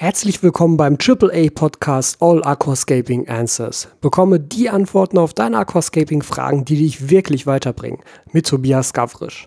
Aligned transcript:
Herzlich 0.00 0.42
willkommen 0.42 0.78
beim 0.78 0.96
AAA 0.96 1.50
Podcast 1.54 2.22
All 2.22 2.42
Aquascaping 2.42 3.28
Answers. 3.28 3.86
Bekomme 4.00 4.40
die 4.40 4.70
Antworten 4.70 5.18
auf 5.18 5.34
deine 5.34 5.58
Aquascaping 5.58 6.22
Fragen, 6.22 6.64
die 6.64 6.76
dich 6.76 7.10
wirklich 7.10 7.46
weiterbringen. 7.46 8.00
Mit 8.32 8.46
Tobias 8.46 8.94
Gavrisch. 8.94 9.46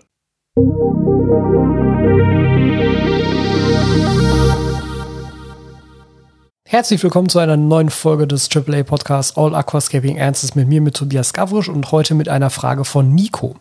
Herzlich 6.74 7.04
willkommen 7.04 7.28
zu 7.28 7.38
einer 7.38 7.56
neuen 7.56 7.88
Folge 7.88 8.26
des 8.26 8.48
AAA 8.52 8.82
Podcasts 8.82 9.36
All 9.36 9.54
Aquascaping 9.54 10.20
Answers 10.20 10.56
mit 10.56 10.66
mir, 10.66 10.80
mit 10.80 10.96
Tobias 10.96 11.32
Gavrisch 11.32 11.68
und 11.68 11.92
heute 11.92 12.16
mit 12.16 12.28
einer 12.28 12.50
Frage 12.50 12.84
von 12.84 13.14
Nico. 13.14 13.54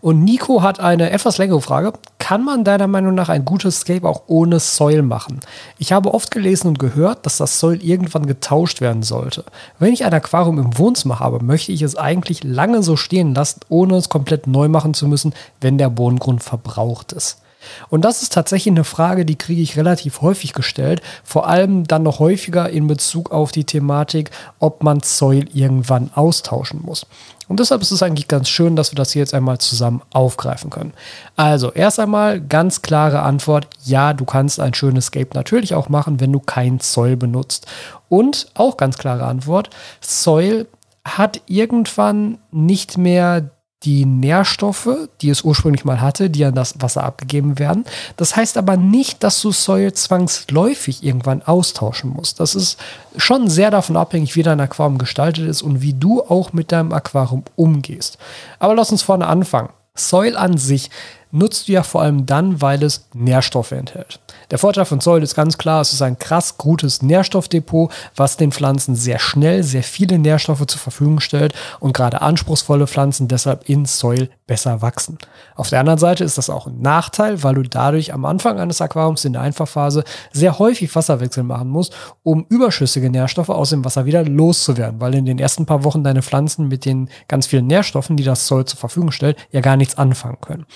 Und 0.00 0.22
Nico 0.22 0.62
hat 0.62 0.78
eine 0.78 1.10
etwas 1.10 1.38
längere 1.38 1.60
Frage. 1.62 1.94
Kann 2.20 2.44
man 2.44 2.62
deiner 2.62 2.86
Meinung 2.86 3.16
nach 3.16 3.28
ein 3.28 3.44
gutes 3.44 3.80
Scape 3.80 4.08
auch 4.08 4.22
ohne 4.28 4.60
Soil 4.60 5.02
machen? 5.02 5.40
Ich 5.78 5.90
habe 5.90 6.14
oft 6.14 6.30
gelesen 6.30 6.68
und 6.68 6.78
gehört, 6.78 7.26
dass 7.26 7.38
das 7.38 7.58
Soil 7.58 7.82
irgendwann 7.82 8.26
getauscht 8.26 8.80
werden 8.80 9.02
sollte. 9.02 9.42
Wenn 9.80 9.92
ich 9.92 10.04
ein 10.04 10.14
Aquarium 10.14 10.60
im 10.60 10.78
Wohnzimmer 10.78 11.18
habe, 11.18 11.44
möchte 11.44 11.72
ich 11.72 11.82
es 11.82 11.96
eigentlich 11.96 12.44
lange 12.44 12.84
so 12.84 12.94
stehen 12.94 13.34
lassen, 13.34 13.62
ohne 13.68 13.96
es 13.96 14.08
komplett 14.08 14.46
neu 14.46 14.68
machen 14.68 14.94
zu 14.94 15.08
müssen, 15.08 15.34
wenn 15.60 15.76
der 15.76 15.90
Bodengrund 15.90 16.44
verbraucht 16.44 17.14
ist. 17.14 17.38
Und 17.88 18.04
das 18.04 18.22
ist 18.22 18.32
tatsächlich 18.32 18.72
eine 18.72 18.84
Frage, 18.84 19.24
die 19.24 19.36
kriege 19.36 19.62
ich 19.62 19.76
relativ 19.76 20.20
häufig 20.20 20.52
gestellt, 20.52 21.02
vor 21.24 21.48
allem 21.48 21.86
dann 21.86 22.02
noch 22.02 22.18
häufiger 22.18 22.68
in 22.68 22.86
Bezug 22.86 23.32
auf 23.32 23.52
die 23.52 23.64
Thematik, 23.64 24.30
ob 24.58 24.82
man 24.82 25.00
Soil 25.00 25.46
irgendwann 25.52 26.10
austauschen 26.14 26.80
muss. 26.82 27.06
Und 27.50 27.58
deshalb 27.58 27.82
ist 27.82 27.90
es 27.90 28.00
eigentlich 28.00 28.28
ganz 28.28 28.48
schön, 28.48 28.76
dass 28.76 28.92
wir 28.92 28.96
das 28.96 29.10
hier 29.10 29.20
jetzt 29.20 29.34
einmal 29.34 29.58
zusammen 29.58 30.02
aufgreifen 30.12 30.70
können. 30.70 30.92
Also, 31.34 31.72
erst 31.72 31.98
einmal 31.98 32.40
ganz 32.40 32.80
klare 32.80 33.22
Antwort: 33.22 33.66
Ja, 33.84 34.12
du 34.12 34.24
kannst 34.24 34.60
ein 34.60 34.72
schönes 34.72 35.06
Scape 35.06 35.30
natürlich 35.34 35.74
auch 35.74 35.88
machen, 35.88 36.20
wenn 36.20 36.32
du 36.32 36.38
kein 36.38 36.78
Soil 36.78 37.16
benutzt. 37.16 37.66
Und 38.08 38.46
auch 38.54 38.76
ganz 38.76 38.98
klare 38.98 39.24
Antwort: 39.24 39.68
Soil 40.00 40.68
hat 41.04 41.40
irgendwann 41.46 42.38
nicht 42.52 42.96
mehr 42.96 43.50
die 43.82 44.04
Nährstoffe, 44.04 45.08
die 45.22 45.30
es 45.30 45.42
ursprünglich 45.42 45.86
mal 45.86 46.00
hatte, 46.02 46.28
die 46.28 46.44
an 46.44 46.54
das 46.54 46.74
Wasser 46.82 47.02
abgegeben 47.02 47.58
werden. 47.58 47.84
Das 48.16 48.36
heißt 48.36 48.58
aber 48.58 48.76
nicht, 48.76 49.24
dass 49.24 49.40
du 49.40 49.52
Soil 49.52 49.94
zwangsläufig 49.94 51.02
irgendwann 51.02 51.42
austauschen 51.42 52.10
musst. 52.10 52.40
Das 52.40 52.54
ist 52.54 52.78
schon 53.16 53.48
sehr 53.48 53.70
davon 53.70 53.96
abhängig, 53.96 54.36
wie 54.36 54.42
dein 54.42 54.60
Aquarium 54.60 54.98
gestaltet 54.98 55.48
ist 55.48 55.62
und 55.62 55.80
wie 55.80 55.94
du 55.94 56.20
auch 56.22 56.52
mit 56.52 56.72
deinem 56.72 56.92
Aquarium 56.92 57.44
umgehst. 57.56 58.18
Aber 58.58 58.74
lass 58.74 58.92
uns 58.92 59.02
vorne 59.02 59.26
anfangen. 59.26 59.70
Soil 59.94 60.36
an 60.36 60.58
sich 60.58 60.90
nutzt 61.32 61.68
du 61.68 61.72
ja 61.72 61.82
vor 61.82 62.02
allem 62.02 62.26
dann, 62.26 62.60
weil 62.60 62.82
es 62.82 63.06
Nährstoffe 63.14 63.72
enthält. 63.72 64.20
Der 64.50 64.58
Vorteil 64.58 64.84
von 64.84 65.00
Soil 65.00 65.22
ist 65.22 65.34
ganz 65.34 65.58
klar, 65.58 65.80
es 65.80 65.92
ist 65.92 66.02
ein 66.02 66.18
krass 66.18 66.58
gutes 66.58 67.02
Nährstoffdepot, 67.02 67.92
was 68.16 68.36
den 68.36 68.52
Pflanzen 68.52 68.96
sehr 68.96 69.18
schnell 69.18 69.62
sehr 69.62 69.82
viele 69.82 70.18
Nährstoffe 70.18 70.66
zur 70.66 70.80
Verfügung 70.80 71.20
stellt 71.20 71.54
und 71.78 71.92
gerade 71.92 72.22
anspruchsvolle 72.22 72.86
Pflanzen 72.86 73.28
deshalb 73.28 73.68
in 73.68 73.84
Soil 73.84 74.28
besser 74.46 74.82
wachsen. 74.82 75.18
Auf 75.54 75.70
der 75.70 75.80
anderen 75.80 75.98
Seite 75.98 76.24
ist 76.24 76.38
das 76.38 76.50
auch 76.50 76.66
ein 76.66 76.80
Nachteil, 76.80 77.42
weil 77.44 77.54
du 77.54 77.62
dadurch 77.62 78.12
am 78.12 78.24
Anfang 78.24 78.58
eines 78.58 78.80
Aquariums 78.80 79.24
in 79.24 79.32
der 79.32 79.42
Einfachphase 79.42 80.02
sehr 80.32 80.58
häufig 80.58 80.94
Wasserwechsel 80.96 81.44
machen 81.44 81.68
musst, 81.68 81.94
um 82.24 82.44
überschüssige 82.48 83.10
Nährstoffe 83.10 83.50
aus 83.50 83.70
dem 83.70 83.84
Wasser 83.84 84.06
wieder 84.06 84.24
loszuwerden, 84.24 85.00
weil 85.00 85.14
in 85.14 85.26
den 85.26 85.38
ersten 85.38 85.66
paar 85.66 85.84
Wochen 85.84 86.02
deine 86.02 86.22
Pflanzen 86.22 86.68
mit 86.68 86.84
den 86.84 87.08
ganz 87.28 87.46
vielen 87.46 87.68
Nährstoffen, 87.68 88.16
die 88.16 88.24
das 88.24 88.46
Soil 88.46 88.64
zur 88.64 88.78
Verfügung 88.78 89.12
stellt, 89.12 89.36
ja 89.52 89.60
gar 89.60 89.76
nichts 89.76 89.96
anfangen 89.96 90.38
können. 90.40 90.66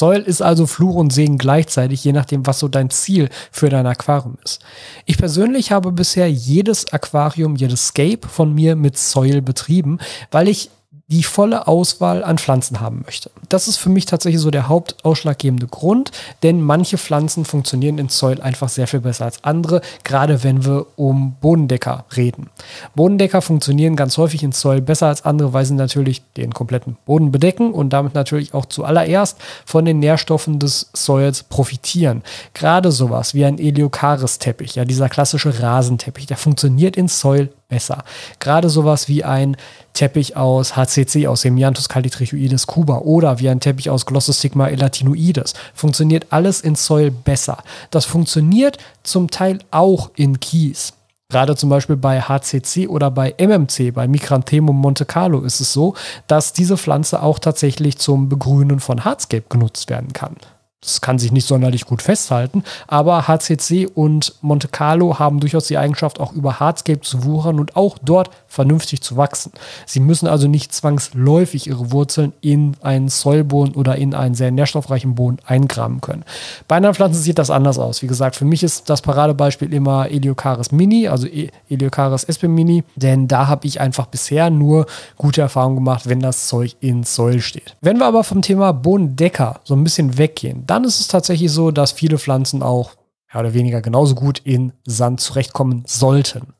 Soil 0.00 0.22
ist 0.22 0.40
also 0.40 0.66
Fluch 0.66 0.94
und 0.94 1.12
Segen 1.12 1.36
gleichzeitig, 1.36 2.02
je 2.02 2.12
nachdem, 2.12 2.46
was 2.46 2.58
so 2.58 2.68
dein 2.68 2.88
Ziel 2.88 3.28
für 3.52 3.68
dein 3.68 3.86
Aquarium 3.86 4.38
ist. 4.42 4.60
Ich 5.04 5.18
persönlich 5.18 5.72
habe 5.72 5.92
bisher 5.92 6.30
jedes 6.30 6.90
Aquarium, 6.90 7.54
jedes 7.54 7.88
Scape 7.88 8.26
von 8.26 8.54
mir 8.54 8.76
mit 8.76 8.96
Soil 8.96 9.42
betrieben, 9.42 9.98
weil 10.30 10.48
ich 10.48 10.70
die 11.10 11.24
volle 11.24 11.66
Auswahl 11.66 12.22
an 12.22 12.38
Pflanzen 12.38 12.80
haben 12.80 13.02
möchte. 13.04 13.30
Das 13.48 13.66
ist 13.66 13.78
für 13.78 13.88
mich 13.88 14.06
tatsächlich 14.06 14.40
so 14.40 14.50
der 14.50 14.68
hauptausschlaggebende 14.68 15.66
Grund, 15.66 16.12
denn 16.44 16.62
manche 16.62 16.98
Pflanzen 16.98 17.44
funktionieren 17.44 17.98
in 17.98 18.08
Soil 18.08 18.40
einfach 18.40 18.68
sehr 18.68 18.86
viel 18.86 19.00
besser 19.00 19.24
als 19.24 19.42
andere, 19.42 19.80
gerade 20.04 20.44
wenn 20.44 20.64
wir 20.64 20.86
um 20.96 21.34
Bodendecker 21.40 22.04
reden. 22.16 22.48
Bodendecker 22.94 23.42
funktionieren 23.42 23.96
ganz 23.96 24.16
häufig 24.18 24.44
in 24.44 24.52
Soil 24.52 24.80
besser 24.80 25.08
als 25.08 25.24
andere, 25.24 25.52
weil 25.52 25.64
sie 25.64 25.74
natürlich 25.74 26.22
den 26.36 26.54
kompletten 26.54 26.96
Boden 27.06 27.32
bedecken 27.32 27.72
und 27.72 27.92
damit 27.92 28.14
natürlich 28.14 28.54
auch 28.54 28.66
zuallererst 28.66 29.38
von 29.66 29.84
den 29.84 29.98
Nährstoffen 29.98 30.60
des 30.60 30.90
Soils 30.92 31.42
profitieren. 31.42 32.22
Gerade 32.54 32.92
sowas 32.92 33.34
wie 33.34 33.44
ein 33.44 33.58
Eliokaris-Teppich, 33.58 34.76
ja 34.76 34.84
dieser 34.84 35.08
klassische 35.08 35.60
Rasenteppich, 35.60 36.26
der 36.26 36.36
funktioniert 36.36 36.96
in 36.96 37.08
Soil 37.08 37.50
besser. 37.70 38.04
Gerade 38.38 38.68
sowas 38.68 39.08
wie 39.08 39.24
ein 39.24 39.56
Teppich 39.94 40.36
aus 40.36 40.76
HCC, 40.76 41.26
aus 41.26 41.44
Hemianthus 41.44 41.88
calitrichoides 41.88 42.66
cuba 42.66 42.98
oder 42.98 43.38
wie 43.38 43.48
ein 43.48 43.60
Teppich 43.60 43.88
aus 43.88 44.04
Glossostigma 44.04 44.68
elatinoides. 44.68 45.54
Funktioniert 45.74 46.26
alles 46.30 46.60
in 46.60 46.74
Soil 46.74 47.10
besser. 47.10 47.64
Das 47.90 48.04
funktioniert 48.04 48.76
zum 49.02 49.30
Teil 49.30 49.60
auch 49.70 50.10
in 50.16 50.38
Kies. 50.38 50.92
Gerade 51.30 51.54
zum 51.54 51.70
Beispiel 51.70 51.96
bei 51.96 52.20
HCC 52.20 52.88
oder 52.88 53.10
bei 53.10 53.34
MMC, 53.38 53.92
bei 53.94 54.08
Micranthemum 54.08 54.76
Monte 54.76 55.04
Carlo 55.04 55.42
ist 55.42 55.60
es 55.60 55.72
so, 55.72 55.94
dass 56.26 56.52
diese 56.52 56.76
Pflanze 56.76 57.22
auch 57.22 57.38
tatsächlich 57.38 57.98
zum 57.98 58.28
Begrünen 58.28 58.80
von 58.80 59.04
Hardscape 59.04 59.44
genutzt 59.48 59.88
werden 59.88 60.12
kann. 60.12 60.36
Das 60.82 61.02
kann 61.02 61.18
sich 61.18 61.30
nicht 61.30 61.46
sonderlich 61.46 61.84
gut 61.84 62.00
festhalten, 62.00 62.64
aber 62.86 63.28
HCC 63.28 63.86
und 63.86 64.34
Monte 64.40 64.68
Carlo 64.68 65.18
haben 65.18 65.38
durchaus 65.38 65.66
die 65.66 65.76
Eigenschaft, 65.76 66.18
auch 66.18 66.32
über 66.32 66.58
Hardscape 66.58 67.02
zu 67.02 67.24
wuchern 67.24 67.60
und 67.60 67.76
auch 67.76 67.98
dort 68.02 68.30
vernünftig 68.46 69.02
zu 69.02 69.18
wachsen. 69.18 69.52
Sie 69.84 70.00
müssen 70.00 70.26
also 70.26 70.48
nicht 70.48 70.72
zwangsläufig 70.72 71.66
ihre 71.66 71.92
Wurzeln 71.92 72.32
in 72.40 72.76
einen 72.80 73.08
Soilboden 73.08 73.74
oder 73.74 73.96
in 73.96 74.14
einen 74.14 74.34
sehr 74.34 74.50
nährstoffreichen 74.50 75.14
Boden 75.14 75.36
eingraben 75.44 76.00
können. 76.00 76.24
Bei 76.66 76.76
anderen 76.76 76.94
Pflanzen 76.94 77.20
sieht 77.20 77.38
das 77.38 77.50
anders 77.50 77.78
aus. 77.78 78.00
Wie 78.00 78.06
gesagt, 78.06 78.34
für 78.34 78.46
mich 78.46 78.62
ist 78.62 78.88
das 78.88 79.02
Paradebeispiel 79.02 79.74
immer 79.74 80.10
Eliocaris 80.10 80.72
Mini, 80.72 81.08
also 81.08 81.26
e- 81.26 81.50
Eliocaris 81.68 82.24
Espe 82.24 82.48
Mini, 82.48 82.84
denn 82.96 83.28
da 83.28 83.48
habe 83.48 83.66
ich 83.66 83.82
einfach 83.82 84.06
bisher 84.06 84.48
nur 84.48 84.86
gute 85.18 85.42
Erfahrungen 85.42 85.76
gemacht, 85.76 86.08
wenn 86.08 86.20
das 86.20 86.48
Zeug 86.48 86.74
in 86.80 87.04
Soil 87.04 87.40
steht. 87.40 87.76
Wenn 87.82 87.98
wir 87.98 88.06
aber 88.06 88.24
vom 88.24 88.40
Thema 88.40 88.72
Bodendecker 88.72 89.60
so 89.64 89.74
ein 89.74 89.84
bisschen 89.84 90.16
weggehen, 90.16 90.64
dann 90.70 90.84
ist 90.84 91.00
es 91.00 91.08
tatsächlich 91.08 91.50
so, 91.50 91.72
dass 91.72 91.90
viele 91.90 92.16
Pflanzen 92.16 92.62
auch 92.62 92.92
mehr 93.32 93.40
oder 93.40 93.54
weniger 93.54 93.82
genauso 93.82 94.14
gut 94.14 94.38
in 94.44 94.72
Sand 94.84 95.20
zurechtkommen 95.20 95.82
sollten. 95.86 96.54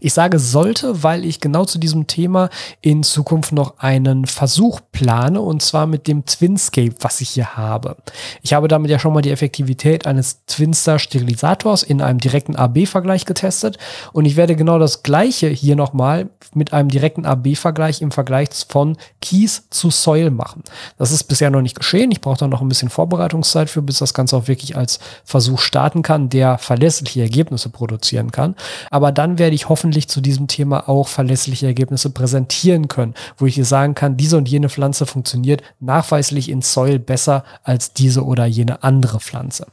Ich 0.00 0.14
sage 0.14 0.38
sollte, 0.38 1.02
weil 1.02 1.24
ich 1.24 1.40
genau 1.40 1.64
zu 1.64 1.78
diesem 1.78 2.06
Thema 2.06 2.48
in 2.80 3.02
Zukunft 3.02 3.52
noch 3.52 3.78
einen 3.78 4.26
Versuch 4.26 4.80
plane 4.92 5.40
und 5.40 5.62
zwar 5.62 5.86
mit 5.86 6.06
dem 6.06 6.24
Twinscape, 6.24 6.94
was 7.00 7.20
ich 7.20 7.30
hier 7.30 7.56
habe. 7.56 7.96
Ich 8.42 8.54
habe 8.54 8.68
damit 8.68 8.90
ja 8.90 8.98
schon 8.98 9.12
mal 9.12 9.22
die 9.22 9.30
Effektivität 9.30 10.06
eines 10.06 10.44
Twinstar 10.46 10.98
Sterilisators 10.98 11.82
in 11.82 12.00
einem 12.00 12.18
direkten 12.18 12.56
AB-Vergleich 12.56 13.24
getestet 13.24 13.78
und 14.12 14.24
ich 14.24 14.36
werde 14.36 14.56
genau 14.56 14.78
das 14.78 15.02
gleiche 15.02 15.48
hier 15.48 15.76
nochmal 15.76 16.30
mit 16.54 16.72
einem 16.72 16.88
direkten 16.88 17.26
AB-Vergleich 17.26 18.00
im 18.00 18.10
Vergleich 18.10 18.48
von 18.68 18.96
Kies 19.20 19.68
zu 19.70 19.90
Soil 19.90 20.30
machen. 20.30 20.62
Das 20.98 21.10
ist 21.10 21.24
bisher 21.24 21.50
noch 21.50 21.62
nicht 21.62 21.78
geschehen. 21.78 22.10
Ich 22.10 22.20
brauche 22.20 22.38
da 22.38 22.46
noch 22.46 22.60
ein 22.60 22.68
bisschen 22.68 22.90
Vorbereitungszeit 22.90 23.70
für, 23.70 23.82
bis 23.82 23.98
das 23.98 24.14
Ganze 24.14 24.36
auch 24.36 24.48
wirklich 24.48 24.76
als 24.76 25.00
Versuch 25.24 25.60
starten 25.60 26.02
kann, 26.02 26.28
der 26.28 26.58
verlässliche 26.58 27.22
Ergebnisse 27.22 27.70
produzieren 27.70 28.30
kann. 28.30 28.54
Aber 28.90 29.12
dann 29.12 29.38
werde 29.38 29.54
ich 29.54 29.63
hoffentlich 29.68 30.08
zu 30.08 30.20
diesem 30.20 30.46
Thema 30.46 30.88
auch 30.88 31.08
verlässliche 31.08 31.66
Ergebnisse 31.66 32.10
präsentieren 32.10 32.88
können, 32.88 33.14
wo 33.36 33.46
ich 33.46 33.54
dir 33.54 33.64
sagen 33.64 33.94
kann, 33.94 34.16
diese 34.16 34.36
und 34.36 34.48
jene 34.48 34.68
Pflanze 34.68 35.06
funktioniert 35.06 35.62
nachweislich 35.80 36.48
in 36.48 36.62
Soil 36.62 36.98
besser 36.98 37.44
als 37.62 37.92
diese 37.92 38.24
oder 38.24 38.46
jene 38.46 38.82
andere 38.82 39.20
Pflanze. 39.20 39.66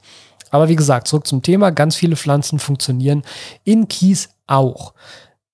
Aber 0.52 0.70
wie 0.70 0.76
gesagt, 0.76 1.08
zurück 1.08 1.26
zum 1.26 1.42
Thema. 1.42 1.72
Ganz 1.72 1.96
viele 1.96 2.16
Pflanzen 2.16 2.60
funktionieren 2.60 3.24
in 3.64 3.88
Kies 3.88 4.30
auch. 4.48 4.94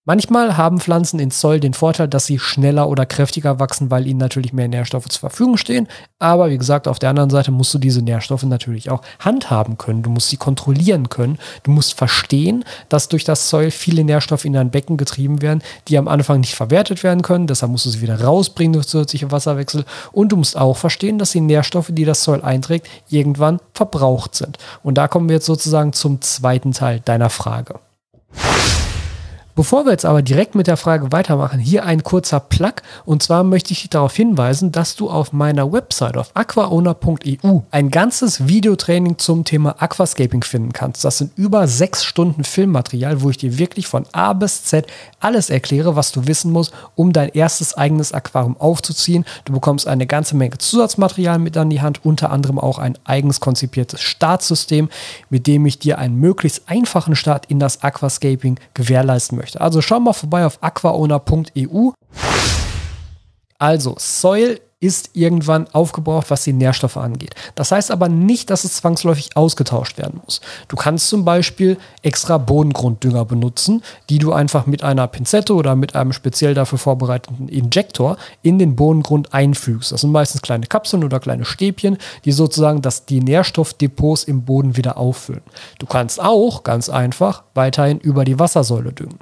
Manchmal 0.09 0.55
haben 0.55 0.79
Pflanzen 0.79 1.19
in 1.19 1.31
Zoll 1.31 1.59
den 1.59 1.73
Vorteil, 1.73 2.07
dass 2.07 2.25
sie 2.25 2.39
schneller 2.39 2.87
oder 2.87 3.05
kräftiger 3.05 3.59
wachsen, 3.59 3.91
weil 3.91 4.07
ihnen 4.07 4.21
natürlich 4.21 4.53
mehr 4.53 4.69
Nährstoffe 4.69 5.09
zur 5.09 5.19
Verfügung 5.19 5.57
stehen. 5.57 5.89
Aber 6.17 6.49
wie 6.49 6.57
gesagt, 6.57 6.87
auf 6.87 6.97
der 6.97 7.09
anderen 7.09 7.29
Seite 7.29 7.51
musst 7.51 7.73
du 7.73 7.77
diese 7.77 8.01
Nährstoffe 8.01 8.43
natürlich 8.43 8.89
auch 8.89 9.01
handhaben 9.19 9.77
können. 9.77 10.03
Du 10.03 10.09
musst 10.09 10.29
sie 10.29 10.37
kontrollieren 10.37 11.09
können. 11.09 11.37
Du 11.63 11.71
musst 11.71 11.95
verstehen, 11.95 12.63
dass 12.87 13.09
durch 13.09 13.25
das 13.25 13.49
Zoll 13.49 13.69
viele 13.69 14.05
Nährstoffe 14.05 14.45
in 14.45 14.53
dein 14.53 14.71
Becken 14.71 14.95
getrieben 14.95 15.41
werden, 15.41 15.61
die 15.89 15.97
am 15.97 16.07
Anfang 16.07 16.39
nicht 16.39 16.55
verwertet 16.55 17.03
werden 17.03 17.21
können. 17.21 17.47
Deshalb 17.47 17.73
musst 17.73 17.85
du 17.85 17.89
sie 17.89 18.01
wieder 18.01 18.21
rausbringen 18.21 18.71
durch 18.71 18.87
zusätzliche 18.87 19.33
Wasserwechsel. 19.33 19.83
Und 20.13 20.31
du 20.31 20.37
musst 20.37 20.55
auch 20.55 20.77
verstehen, 20.77 21.19
dass 21.19 21.31
die 21.31 21.41
Nährstoffe, 21.41 21.89
die 21.91 22.05
das 22.05 22.21
Zoll 22.21 22.41
einträgt, 22.43 22.87
irgendwann 23.09 23.59
verbraucht 23.73 24.35
sind. 24.35 24.57
Und 24.83 24.97
da 24.97 25.09
kommen 25.09 25.27
wir 25.27 25.35
jetzt 25.35 25.47
sozusagen 25.47 25.91
zum 25.91 26.21
zweiten 26.21 26.71
Teil 26.71 27.01
deiner 27.01 27.29
Frage. 27.29 27.81
Bevor 29.57 29.85
wir 29.85 29.91
jetzt 29.91 30.05
aber 30.05 30.21
direkt 30.21 30.53
mit 30.53 30.67
der 30.67 30.77
Frage 30.77 31.11
weitermachen, 31.11 31.57
hier 31.59 31.83
ein 31.83 32.03
kurzer 32.03 32.39
Plug. 32.39 32.73
Und 33.05 33.23
zwar 33.23 33.43
möchte 33.43 33.73
ich 33.73 33.81
dich 33.81 33.89
darauf 33.89 34.15
hinweisen, 34.15 34.71
dass 34.71 34.95
du 34.95 35.09
auf 35.09 35.33
meiner 35.33 35.71
Website 35.73 36.15
auf 36.15 36.29
aquaowner.eu 36.35 37.61
ein 37.71 37.89
ganzes 37.89 38.47
Videotraining 38.47 39.17
zum 39.17 39.45
Thema 39.45 39.81
Aquascaping 39.81 40.43
finden 40.43 40.73
kannst. 40.73 41.03
Das 41.03 41.17
sind 41.17 41.35
über 41.35 41.67
sechs 41.67 42.03
Stunden 42.03 42.43
Filmmaterial, 42.43 43.23
wo 43.23 43.31
ich 43.31 43.37
dir 43.37 43.57
wirklich 43.57 43.87
von 43.87 44.05
A 44.11 44.33
bis 44.33 44.63
Z 44.65 44.85
alles 45.19 45.49
erkläre, 45.49 45.95
was 45.95 46.11
du 46.11 46.27
wissen 46.27 46.51
musst, 46.51 46.71
um 46.93 47.11
dein 47.11 47.29
erstes 47.29 47.75
eigenes 47.75 48.11
Aquarium 48.11 48.57
aufzuziehen. 48.57 49.25
Du 49.45 49.53
bekommst 49.53 49.87
eine 49.87 50.05
ganze 50.05 50.35
Menge 50.35 50.59
Zusatzmaterial 50.59 51.39
mit 51.39 51.57
an 51.57 51.71
die 51.71 51.81
Hand, 51.81 52.05
unter 52.05 52.29
anderem 52.29 52.59
auch 52.59 52.77
ein 52.77 52.95
eigens 53.05 53.39
konzipiertes 53.39 54.01
Startsystem, 54.01 54.89
mit 55.31 55.47
dem 55.47 55.65
ich 55.65 55.79
dir 55.79 55.97
einen 55.97 56.19
möglichst 56.19 56.69
einfachen 56.69 57.15
Start 57.15 57.47
in 57.47 57.57
das 57.57 57.81
Aquascaping 57.81 58.59
gewährleisten 58.75 59.35
möchte 59.35 59.46
möchte. 59.47 59.61
Also 59.61 59.81
schau 59.81 59.99
mal 59.99 60.13
vorbei 60.13 60.45
auf 60.45 60.61
aquaowner.eu. 60.61 61.91
Also, 63.59 63.95
Soil 63.97 64.59
ist 64.79 65.09
irgendwann 65.13 65.67
aufgebraucht, 65.73 66.29
was 66.29 66.43
die 66.43 66.53
Nährstoffe 66.53 66.97
angeht. 66.97 67.33
Das 67.55 67.71
heißt 67.71 67.89
aber 67.89 68.09
nicht, 68.09 68.51
dass 68.51 68.63
es 68.63 68.75
zwangsläufig 68.75 69.35
ausgetauscht 69.35 69.97
werden 69.97 70.21
muss. 70.23 70.39
Du 70.67 70.75
kannst 70.75 71.07
zum 71.07 71.25
Beispiel 71.25 71.77
extra 72.03 72.37
Bodengrunddünger 72.37 73.25
benutzen, 73.25 73.81
die 74.11 74.19
du 74.19 74.33
einfach 74.33 74.67
mit 74.67 74.83
einer 74.83 75.07
Pinzette 75.07 75.55
oder 75.55 75.75
mit 75.75 75.95
einem 75.95 76.13
speziell 76.13 76.53
dafür 76.53 76.77
vorbereiteten 76.77 77.49
Injektor 77.49 78.17
in 78.43 78.59
den 78.59 78.75
Bodengrund 78.75 79.33
einfügst. 79.33 79.91
Das 79.91 80.01
sind 80.01 80.11
meistens 80.11 80.43
kleine 80.43 80.67
Kapseln 80.67 81.03
oder 81.03 81.19
kleine 81.19 81.45
Stäbchen, 81.45 81.97
die 82.23 82.31
sozusagen 82.31 82.83
das, 82.83 83.07
die 83.07 83.21
Nährstoffdepots 83.21 84.25
im 84.25 84.43
Boden 84.43 84.77
wieder 84.77 84.97
auffüllen. 84.97 85.41
Du 85.79 85.87
kannst 85.87 86.21
auch 86.21 86.61
ganz 86.61 86.87
einfach 86.87 87.43
weiterhin 87.55 87.99
über 87.99 88.25
die 88.25 88.37
Wassersäule 88.37 88.93
düngen. 88.93 89.17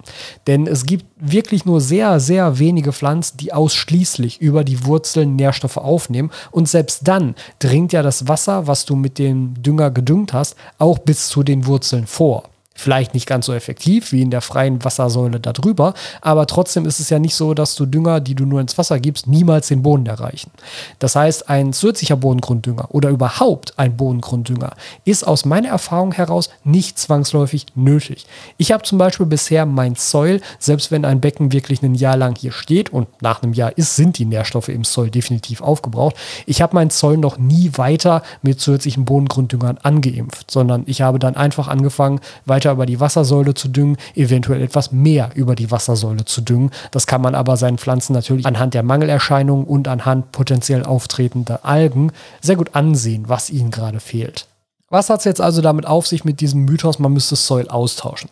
Denn 0.48 0.68
es 0.68 0.86
gibt 0.86 1.06
wirklich 1.18 1.63
nur 1.63 1.80
sehr, 1.80 2.19
sehr 2.19 2.60
wenige 2.60 2.92
Pflanzen, 2.92 3.38
die 3.38 3.54
ausschließlich 3.54 4.42
über 4.42 4.66
die 4.66 4.86
Wurzeln 4.86 5.38
Nährstoffe 5.45 5.77
aufnehmen. 5.77 6.31
Und 6.51 6.68
selbst 6.68 7.07
dann 7.07 7.36
dringt 7.59 7.94
ja 7.94 8.01
das 8.01 8.27
Wasser, 8.27 8.68
was 8.68 8.86
du 8.86 8.95
mit 8.95 9.19
dem 9.19 9.62
Dünger 9.62 9.92
gedüngt 9.92 10.33
hast, 10.33 10.56
auch 10.80 10.97
bis 10.97 11.27
zu 11.30 11.44
den 11.44 11.65
Wurzeln 11.68 12.07
vor. 12.07 12.44
Vielleicht 12.77 13.13
nicht 13.13 13.25
ganz 13.25 13.45
so 13.45 13.54
effektiv 13.54 14.12
wie 14.12 14.22
in 14.22 14.31
der 14.31 14.42
freien 14.42 14.83
Wassersäule 14.83 15.39
darüber, 15.39 15.94
aber 16.19 16.45
trotzdem 16.45 16.86
ist 16.86 17.00
es 17.00 17.10
ja 17.10 17.19
nicht 17.19 17.33
so, 17.33 17.54
dass 17.54 17.75
du 17.75 17.86
Dünger, 17.86 18.19
die 18.19 18.36
du 18.36 18.45
nur 18.45 18.60
ins 18.60 18.77
Wasser 18.77 19.00
gibst, 19.00 19.27
niemals 19.27 19.69
den 19.69 19.81
Boden 19.81 20.06
erreichen. 20.06 20.51
Das 21.00 21.16
heißt, 21.16 21.50
ein 21.50 21.72
zusätzlicher 21.72 22.18
Bodengrunddünger 22.18 22.94
oder 22.94 23.10
überhaupt 23.10 23.80
ein 23.80 23.95
Bodengrunddünger 23.95 24.74
ist 25.06 25.25
aus 25.25 25.45
meiner 25.45 25.69
Erfahrung 25.69 26.12
heraus 26.12 26.50
nicht 26.66 27.00
zwangsläufig 27.00 27.68
nötig. 27.75 28.25
Ich 28.57 28.74
habe 28.74 28.83
zum 28.83 28.98
Beispiel 28.98 29.25
bisher 29.25 29.66
mein 29.66 29.95
Soil, 29.95 30.42
selbst 30.60 30.92
wenn 30.92 31.06
ein 31.06 31.21
Becken 31.21 31.54
wirklich 31.54 31.81
ein 31.81 31.95
Jahr 31.95 32.18
lang 32.18 32.36
hier 32.38 32.51
steht 32.51 32.92
und 32.92 33.07
nach 33.21 33.42
einem 33.42 33.54
Jahr 33.54 33.78
ist, 33.78 33.95
sind 33.95 34.18
die 34.18 34.25
Nährstoffe 34.25 34.68
im 34.68 34.83
Soil 34.83 35.10
definitiv 35.10 35.62
aufgebraucht. 35.62 36.18
Ich 36.45 36.62
habe 36.62 36.75
mein 36.75 36.89
Soil 36.89 37.16
noch 37.16 37.38
nie 37.38 37.71
weiter 37.75 38.21
mit 38.42 38.60
zusätzlichen 38.60 39.06
Bodengrunddüngern 39.06 39.78
angeimpft, 39.81 40.51
sondern 40.51 40.83
ich 40.88 41.01
habe 41.01 41.19
dann 41.19 41.38
einfach 41.38 41.69
angefangen, 41.69 42.19
weiter 42.45 42.65
weiter 42.66 42.74
über 42.74 42.86
die 42.86 43.00
Wassersäule 43.00 43.54
zu 43.54 43.68
düngen, 43.68 43.98
eventuell 44.16 44.62
etwas 44.62 44.92
mehr 44.92 45.30
über 45.36 45.56
die 45.56 45.70
Wassersäule 45.72 46.26
zu 46.26 46.42
düngen. 46.42 46.72
Das 46.92 47.06
kann 47.06 47.22
man 47.22 47.36
aber 47.36 47.58
seinen 47.58 47.78
Pflanzen 47.78 48.14
natürlich 48.14 48.46
anhand 48.46 48.74
der 48.74 48.84
Mangelerscheinungen 48.84 49.66
und 49.66 49.88
anhand 49.88 50.32
potenziell 50.32 50.84
auftretender 50.84 51.60
Algen 51.64 52.12
sehr 52.42 52.56
gut 52.56 52.72
ansehen, 52.74 53.26
was 53.28 53.50
ihnen 53.50 53.72
gerade 53.72 54.00
fehlt. 54.00 54.48
Was 54.90 55.10
hat 55.10 55.20
es 55.20 55.26
jetzt 55.26 55.42
also 55.42 55.62
damit 55.62 55.88
auf 55.88 56.06
sich 56.06 56.26
mit 56.26 56.42
diesem 56.42 56.66
Mythos, 56.66 57.00
man 57.00 57.12
müsste 57.12 57.36
Soil 57.36 57.68
austauschen? 57.68 58.30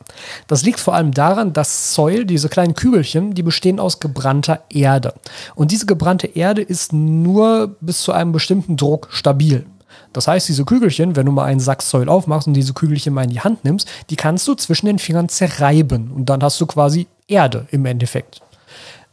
Das 0.47 0.63
liegt 0.63 0.79
vor 0.79 0.93
allem 0.93 1.11
daran, 1.11 1.51
dass 1.51 1.95
Soil, 1.95 2.25
diese 2.25 2.47
kleinen 2.47 2.75
Kügelchen, 2.75 3.33
die 3.33 3.43
bestehen 3.43 3.79
aus 3.79 3.99
gebrannter 3.99 4.61
Erde. 4.69 5.13
Und 5.55 5.71
diese 5.71 5.87
gebrannte 5.87 6.27
Erde 6.27 6.61
ist 6.61 6.93
nur 6.93 7.75
bis 7.81 8.03
zu 8.03 8.11
einem 8.11 8.31
bestimmten 8.31 8.77
Druck 8.77 9.07
stabil. 9.11 9.65
Das 10.13 10.27
heißt, 10.27 10.47
diese 10.47 10.65
Kügelchen, 10.65 11.15
wenn 11.15 11.25
du 11.25 11.31
mal 11.31 11.45
einen 11.45 11.59
Sack 11.59 11.81
Soil 11.81 12.07
aufmachst 12.07 12.47
und 12.47 12.53
diese 12.53 12.73
Kügelchen 12.73 13.13
mal 13.13 13.23
in 13.23 13.31
die 13.31 13.41
Hand 13.41 13.63
nimmst, 13.63 13.87
die 14.09 14.15
kannst 14.15 14.47
du 14.47 14.53
zwischen 14.53 14.85
den 14.85 14.99
Fingern 14.99 15.29
zerreiben 15.29 16.11
und 16.11 16.29
dann 16.29 16.43
hast 16.43 16.61
du 16.61 16.65
quasi 16.65 17.07
Erde 17.27 17.67
im 17.71 17.85
Endeffekt. 17.85 18.41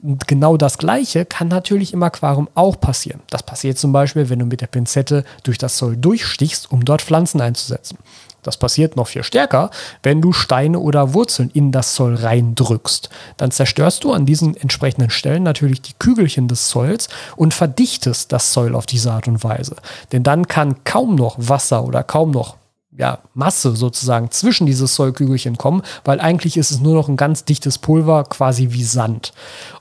Und 0.02 0.26
genau 0.26 0.56
das 0.56 0.78
Gleiche 0.78 1.26
kann 1.26 1.48
natürlich 1.48 1.92
im 1.92 2.02
Aquarium 2.02 2.48
auch 2.54 2.80
passieren. 2.80 3.20
Das 3.28 3.42
passiert 3.42 3.78
zum 3.78 3.92
Beispiel, 3.92 4.30
wenn 4.30 4.38
du 4.38 4.46
mit 4.46 4.60
der 4.60 4.66
Pinzette 4.66 5.24
durch 5.42 5.58
das 5.58 5.76
Soil 5.76 5.96
durchstichst, 5.96 6.70
um 6.72 6.84
dort 6.84 7.02
Pflanzen 7.02 7.40
einzusetzen. 7.40 7.98
Das 8.42 8.56
passiert 8.56 8.96
noch 8.96 9.08
viel 9.08 9.22
stärker, 9.22 9.70
wenn 10.02 10.20
du 10.20 10.32
Steine 10.32 10.78
oder 10.78 11.14
Wurzeln 11.14 11.50
in 11.52 11.72
das 11.72 11.94
Soll 11.94 12.14
reindrückst. 12.14 13.10
Dann 13.36 13.50
zerstörst 13.50 14.04
du 14.04 14.12
an 14.12 14.26
diesen 14.26 14.56
entsprechenden 14.56 15.10
Stellen 15.10 15.42
natürlich 15.42 15.82
die 15.82 15.94
Kügelchen 15.98 16.48
des 16.48 16.70
Soils 16.70 17.08
und 17.36 17.54
verdichtest 17.54 18.32
das 18.32 18.52
Soil 18.52 18.74
auf 18.74 18.86
diese 18.86 19.12
Art 19.12 19.28
und 19.28 19.44
Weise. 19.44 19.76
Denn 20.12 20.22
dann 20.22 20.48
kann 20.48 20.84
kaum 20.84 21.14
noch 21.14 21.36
Wasser 21.38 21.84
oder 21.84 22.02
kaum 22.02 22.30
noch 22.30 22.56
ja, 22.96 23.18
Masse 23.34 23.76
sozusagen 23.76 24.30
zwischen 24.30 24.66
diese 24.66 24.86
Sollkügelchen 24.86 25.56
kommen, 25.56 25.82
weil 26.04 26.20
eigentlich 26.20 26.56
ist 26.56 26.70
es 26.70 26.80
nur 26.80 26.94
noch 26.94 27.08
ein 27.08 27.16
ganz 27.16 27.44
dichtes 27.44 27.78
Pulver, 27.78 28.24
quasi 28.24 28.68
wie 28.72 28.84
Sand. 28.84 29.32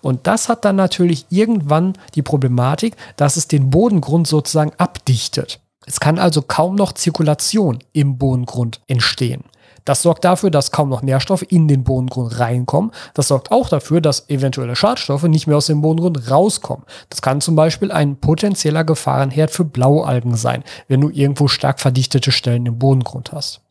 Und 0.02 0.28
das 0.28 0.48
hat 0.48 0.64
dann 0.64 0.76
natürlich 0.76 1.26
irgendwann 1.30 1.94
die 2.16 2.22
Problematik, 2.22 2.96
dass 3.18 3.36
es 3.36 3.48
den 3.48 3.70
Bodengrund 3.70 4.28
sozusagen 4.28 4.72
abdichtet. 4.78 5.60
Es 5.90 6.00
kann 6.00 6.20
also 6.20 6.44
kaum 6.44 6.76
noch 6.76 6.94
Zirkulation 6.94 7.80
im 7.94 8.20
Bodengrund 8.20 8.80
entstehen. 8.86 9.44
Das 9.86 10.04
sorgt 10.04 10.24
dafür, 10.24 10.52
dass 10.52 10.70
kaum 10.70 10.88
noch 10.88 11.02
Nährstoffe 11.02 11.42
in 11.42 11.68
den 11.68 11.84
Bodengrund 11.84 12.38
reinkommen. 12.38 12.92
Das 13.16 13.30
sorgt 13.30 13.52
auch 13.52 13.70
dafür, 13.70 14.00
dass 14.00 14.30
eventuelle 14.30 14.76
Schadstoffe 14.76 15.24
nicht 15.24 15.48
mehr 15.48 15.58
aus 15.58 15.66
dem 15.66 15.82
Bodengrund 15.82 16.30
rauskommen. 16.30 16.86
Das 17.10 17.24
kann 17.24 17.42
zum 17.42 17.56
Beispiel 17.56 17.92
ein 17.92 18.18
potenzieller 18.18 18.84
Gefahrenherd 18.84 19.50
für 19.50 19.66
Blaualgen 19.66 20.36
sein, 20.36 20.64
wenn 20.90 21.02
du 21.02 21.10
irgendwo 21.10 21.48
stark 21.48 21.80
verdichtete 21.80 22.32
Stellen 22.32 22.68
im 22.68 22.78
Bodengrund 22.78 23.32
hast. 23.32 23.62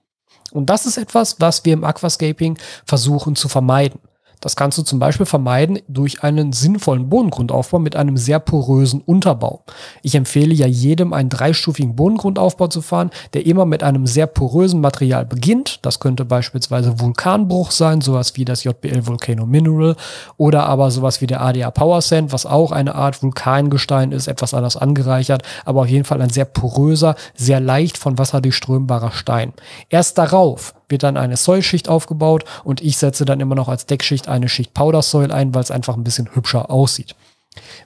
Und 0.50 0.70
das 0.70 0.86
ist 0.86 0.98
etwas, 0.98 1.36
was 1.38 1.64
wir 1.64 1.72
im 1.72 1.84
Aquascaping 1.84 2.58
versuchen 2.84 3.36
zu 3.36 3.48
vermeiden. 3.48 4.00
Das 4.40 4.56
kannst 4.56 4.78
du 4.78 4.82
zum 4.82 4.98
Beispiel 4.98 5.26
vermeiden 5.26 5.80
durch 5.88 6.22
einen 6.22 6.52
sinnvollen 6.52 7.08
Bodengrundaufbau 7.08 7.78
mit 7.78 7.96
einem 7.96 8.16
sehr 8.16 8.38
porösen 8.38 9.00
Unterbau. 9.00 9.64
Ich 10.02 10.14
empfehle 10.14 10.54
ja 10.54 10.66
jedem 10.66 11.12
einen 11.12 11.28
dreistufigen 11.28 11.96
Bodengrundaufbau 11.96 12.68
zu 12.68 12.80
fahren, 12.82 13.10
der 13.34 13.46
immer 13.46 13.64
mit 13.64 13.82
einem 13.82 14.06
sehr 14.06 14.26
porösen 14.26 14.80
Material 14.80 15.26
beginnt. 15.26 15.80
Das 15.82 16.00
könnte 16.00 16.24
beispielsweise 16.24 17.00
Vulkanbruch 17.00 17.70
sein, 17.70 18.00
sowas 18.00 18.36
wie 18.36 18.44
das 18.44 18.64
JBL 18.64 19.06
Volcano 19.06 19.46
Mineral 19.46 19.96
oder 20.36 20.66
aber 20.66 20.90
sowas 20.90 21.20
wie 21.20 21.26
der 21.26 21.40
ADA 21.40 21.70
Power 21.70 22.00
Sand, 22.00 22.32
was 22.32 22.46
auch 22.46 22.72
eine 22.72 22.94
Art 22.94 23.22
Vulkangestein 23.22 24.12
ist, 24.12 24.28
etwas 24.28 24.54
anders 24.54 24.76
angereichert, 24.76 25.42
aber 25.64 25.82
auf 25.82 25.88
jeden 25.88 26.04
Fall 26.04 26.22
ein 26.22 26.30
sehr 26.30 26.44
poröser, 26.44 27.16
sehr 27.34 27.60
leicht 27.60 27.98
von 27.98 28.18
Wasser 28.18 28.40
durchströmbarer 28.40 29.12
Stein. 29.12 29.52
Erst 29.88 30.18
darauf 30.18 30.74
wird 30.88 31.02
dann 31.02 31.16
eine 31.16 31.36
Soilschicht 31.36 31.88
aufgebaut 31.88 32.44
und 32.64 32.80
ich 32.80 32.96
setze 32.96 33.24
dann 33.24 33.40
immer 33.40 33.54
noch 33.54 33.68
als 33.68 33.86
Deckschicht 33.86 34.28
eine 34.28 34.48
Schicht 34.48 34.74
Powder 34.74 35.02
Soil 35.02 35.32
ein, 35.32 35.54
weil 35.54 35.62
es 35.62 35.70
einfach 35.70 35.96
ein 35.96 36.04
bisschen 36.04 36.34
hübscher 36.34 36.70
aussieht. 36.70 37.14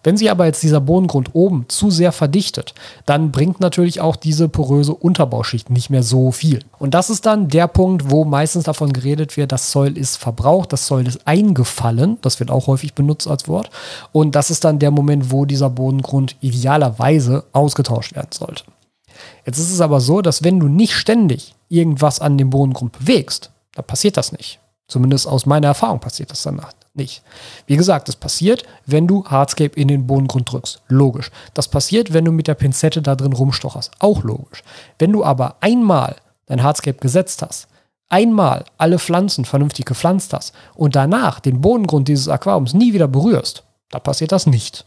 Wenn 0.03 0.17
sich 0.17 0.31
aber 0.31 0.47
jetzt 0.47 0.63
dieser 0.63 0.81
Bodengrund 0.81 1.31
oben 1.35 1.67
zu 1.69 1.91
sehr 1.91 2.13
verdichtet, 2.13 2.75
dann 3.07 3.31
bringt 3.31 3.61
natürlich 3.61 4.01
auch 4.01 4.17
diese 4.17 4.49
poröse 4.49 4.95
Unterbauschicht 4.95 5.71
nicht 5.71 5.91
mehr 5.91 6.03
so 6.03 6.33
viel. 6.33 6.61
Und 6.79 6.95
das 6.95 7.11
ist 7.11 7.27
dann 7.27 7.49
der 7.49 7.69
Punkt, 7.69 8.11
wo 8.11 8.25
meistens 8.25 8.65
davon 8.65 8.93
geredet 8.93 9.37
wird, 9.37 9.53
das 9.53 9.73
Soil 9.73 9.97
ist 9.97 10.17
verbraucht, 10.17 10.73
das 10.73 10.87
Soil 10.87 11.07
ist 11.07 11.27
eingefallen. 11.27 12.19
Das 12.23 12.41
wird 12.41 12.51
auch 12.51 12.67
häufig 12.67 12.95
benutzt 12.95 13.29
als 13.29 13.49
Wort. 13.49 13.71
Und 14.13 14.35
das 14.35 14.51
ist 14.51 14.65
dann 14.65 14.79
der 14.79 14.91
Moment, 14.91 15.31
wo 15.31 15.45
dieser 15.45 15.71
Bodengrund 15.71 16.37
idealerweise 16.41 17.45
ausgetauscht 17.53 18.15
werden 18.15 18.31
sollte. 18.33 18.65
Jetzt 19.47 19.59
ist 19.59 19.73
es 19.73 19.81
aber 19.81 20.01
so, 20.01 20.23
dass 20.23 20.45
wenn 20.45 20.61
du 20.61 20.69
nicht 20.69 20.95
ständig 20.95 21.55
irgendwas 21.69 22.21
an 22.21 22.39
dem 22.39 22.51
Bodengrund 22.51 22.93
bewegst, 22.99 23.51
dann 23.75 23.87
passiert 23.87 24.17
das 24.17 24.33
nicht. 24.33 24.59
Zumindest 24.89 25.27
aus 25.27 25.47
meiner 25.47 25.69
Erfahrung 25.69 26.01
passiert 26.01 26.31
das 26.31 26.43
danach 26.43 26.73
nicht. 26.95 27.23
Wie 27.67 27.77
gesagt, 27.77 28.09
das 28.09 28.17
passiert, 28.17 28.65
wenn 28.85 29.07
du 29.07 29.25
Hardscape 29.25 29.81
in 29.81 29.89
den 29.89 30.07
Bodengrund 30.07 30.53
drückst. 30.53 30.83
Logisch. 30.89 31.31
Das 31.55 31.69
passiert, 31.69 32.13
wenn 32.13 32.25
du 32.25 32.33
mit 32.33 32.47
der 32.47 32.55
Pinzette 32.55 33.01
da 33.01 33.15
drin 33.15 33.33
rumstocherst. 33.33 33.93
Auch 33.99 34.23
logisch. 34.23 34.63
Wenn 34.99 35.13
du 35.13 35.25
aber 35.25 35.57
einmal 35.61 36.17
dein 36.47 36.63
Hardscape 36.63 36.99
gesetzt 36.99 37.43
hast, 37.43 37.69
einmal 38.09 38.65
alle 38.77 38.99
Pflanzen 38.99 39.47
vernünftig 39.47 39.87
gepflanzt 39.87 40.35
hast 40.35 40.55
und 40.75 40.95
danach 40.95 41.41
den 41.41 41.63
Bodengrund 41.63 42.09
dieses 42.09 42.29
Aquariums 42.29 42.75
nie 42.75 42.93
wieder 42.93 43.09
berührst, 43.09 43.65
da 43.91 43.99
passiert 43.99 44.33
das 44.33 44.47
nicht. 44.47 44.85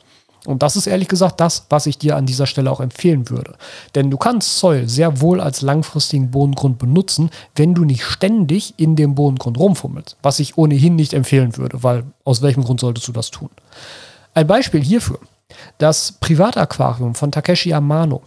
Und 0.48 0.64
das 0.64 0.75
ist 0.75 0.88
ehrlich 0.88 1.08
gesagt 1.08 1.40
das, 1.40 1.66
was 1.70 1.86
ich 1.86 1.98
dir 1.98 2.16
an 2.16 2.25
dieser 2.25 2.46
Stelle 2.46 2.72
auch 2.72 2.80
empfehlen 2.80 3.30
würde. 3.30 3.56
Denn 3.96 4.12
du 4.12 4.18
kannst 4.18 4.60
Soil 4.60 4.88
sehr 4.88 5.22
wohl 5.22 5.42
als 5.42 5.62
langfristigen 5.62 6.32
Bodengrund 6.32 6.78
benutzen, 6.78 7.30
wenn 7.56 7.74
du 7.74 7.86
nicht 7.86 8.04
ständig 8.04 8.74
in 8.78 8.96
dem 8.96 9.16
Bodengrund 9.16 9.58
rumfummelst. 9.58 10.18
Was 10.22 10.40
ich 10.40 10.58
ohnehin 10.58 10.96
nicht 10.96 11.14
empfehlen 11.14 11.58
würde, 11.58 11.84
weil 11.84 12.04
aus 12.24 12.42
welchem 12.42 12.64
Grund 12.64 12.80
solltest 12.80 13.08
du 13.08 13.12
das 13.12 13.32
tun? 13.32 13.50
Ein 14.34 14.48
Beispiel 14.48 14.84
hierfür. 14.84 15.20
Das 15.78 16.14
Privataquarium 16.14 17.16
von 17.16 17.32
Takeshi 17.32 17.74
Amano. 17.74 18.22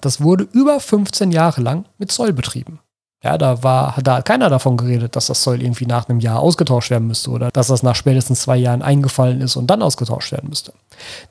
Das 0.00 0.20
wurde 0.20 0.46
über 0.52 0.80
15 0.80 1.32
Jahre 1.32 1.62
lang 1.62 1.86
mit 1.98 2.12
Soil 2.12 2.32
betrieben. 2.32 2.80
Ja, 3.22 3.38
da 3.38 3.62
war, 3.62 3.96
da 4.02 4.18
hat 4.18 4.24
keiner 4.24 4.50
davon 4.50 4.76
geredet, 4.76 5.16
dass 5.16 5.26
das 5.26 5.42
Soil 5.42 5.62
irgendwie 5.62 5.86
nach 5.86 6.08
einem 6.08 6.20
Jahr 6.20 6.40
ausgetauscht 6.40 6.90
werden 6.90 7.08
müsste 7.08 7.30
oder 7.30 7.50
dass 7.50 7.68
das 7.68 7.82
nach 7.82 7.96
spätestens 7.96 8.42
zwei 8.42 8.56
Jahren 8.56 8.82
eingefallen 8.82 9.40
ist 9.40 9.56
und 9.56 9.68
dann 9.68 9.82
ausgetauscht 9.82 10.32
werden 10.32 10.50
müsste. 10.50 10.72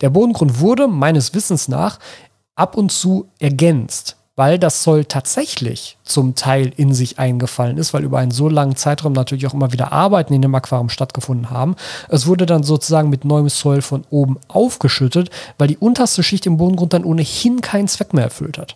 Der 0.01 0.09
Bodengrund 0.09 0.59
wurde 0.59 0.87
meines 0.87 1.33
Wissens 1.33 1.67
nach 1.67 1.99
ab 2.55 2.75
und 2.75 2.91
zu 2.91 3.29
ergänzt, 3.39 4.17
weil 4.35 4.59
das 4.59 4.83
Soll 4.83 5.05
tatsächlich 5.05 5.97
zum 6.03 6.35
Teil 6.35 6.73
in 6.75 6.93
sich 6.93 7.19
eingefallen 7.19 7.77
ist, 7.77 7.93
weil 7.93 8.03
über 8.03 8.19
einen 8.19 8.31
so 8.31 8.49
langen 8.49 8.75
Zeitraum 8.75 9.13
natürlich 9.13 9.47
auch 9.47 9.53
immer 9.53 9.71
wieder 9.71 9.93
Arbeiten 9.93 10.33
in 10.33 10.41
dem 10.41 10.55
Aquarium 10.55 10.89
stattgefunden 10.89 11.49
haben. 11.49 11.75
Es 12.09 12.27
wurde 12.27 12.45
dann 12.45 12.63
sozusagen 12.63 13.09
mit 13.09 13.23
neuem 13.23 13.47
Soil 13.47 13.81
von 13.81 14.03
oben 14.09 14.37
aufgeschüttet, 14.47 15.29
weil 15.57 15.67
die 15.67 15.77
unterste 15.77 16.23
Schicht 16.23 16.45
im 16.45 16.57
Bodengrund 16.57 16.93
dann 16.93 17.05
ohnehin 17.05 17.61
keinen 17.61 17.87
Zweck 17.87 18.13
mehr 18.13 18.25
erfüllt 18.25 18.57
hat. 18.57 18.75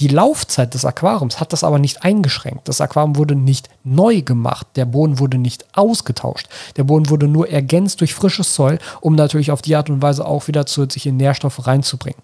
Die 0.00 0.08
Laufzeit 0.08 0.72
des 0.72 0.86
Aquariums 0.86 1.40
hat 1.40 1.52
das 1.52 1.62
aber 1.62 1.78
nicht 1.78 2.02
eingeschränkt. 2.02 2.68
Das 2.68 2.80
Aquarium 2.80 3.16
wurde 3.16 3.34
nicht 3.34 3.68
neu 3.84 4.22
gemacht. 4.22 4.66
Der 4.76 4.86
Boden 4.86 5.18
wurde 5.18 5.36
nicht 5.36 5.66
ausgetauscht. 5.76 6.48
Der 6.76 6.84
Boden 6.84 7.10
wurde 7.10 7.28
nur 7.28 7.50
ergänzt 7.50 8.00
durch 8.00 8.14
frisches 8.14 8.54
Soil, 8.54 8.78
um 9.02 9.14
natürlich 9.14 9.50
auf 9.50 9.60
die 9.60 9.76
Art 9.76 9.90
und 9.90 10.00
Weise 10.00 10.26
auch 10.26 10.48
wieder 10.48 10.64
zusätzliche 10.64 11.12
Nährstoffe 11.12 11.66
reinzubringen. 11.66 12.20